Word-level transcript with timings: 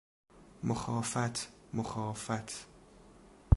مخافت 0.63 1.47
مخافة 1.73 2.45